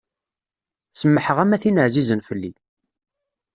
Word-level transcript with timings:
Semmḥeɣ-am 0.93 1.51
a 1.55 1.57
tin 1.61 1.81
ɛzizen 1.85 2.21
fell-i. 2.27 2.51